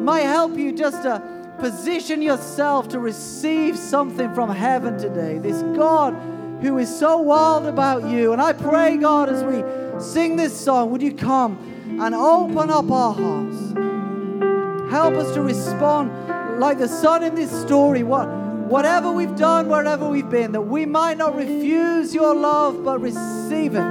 [0.00, 5.38] Might help you just to position yourself to receive something from heaven today.
[5.38, 6.12] This God
[6.60, 8.32] who is so wild about you.
[8.32, 9.62] And I pray, God, as we
[10.02, 11.56] sing this song, would you come
[12.02, 14.90] and open up our hearts?
[14.90, 16.10] Help us to respond
[16.58, 18.02] like the son in this story.
[18.02, 18.26] What,
[18.66, 23.76] whatever we've done, wherever we've been, that we might not refuse your love, but receive
[23.76, 23.86] it.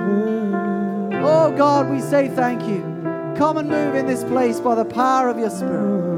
[1.23, 2.81] Oh God, we say thank you.
[3.37, 6.10] Come and move in this place by the power of your Spirit.